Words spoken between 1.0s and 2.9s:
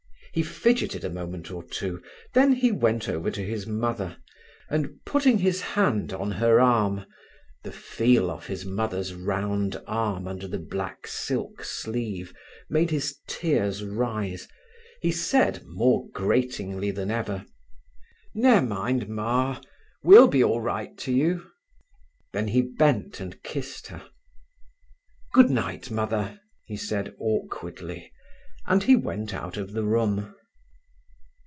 a moment or two, then he